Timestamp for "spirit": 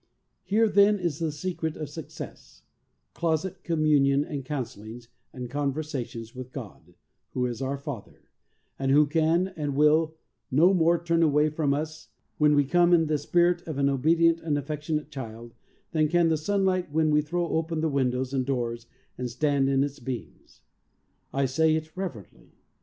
13.19-13.61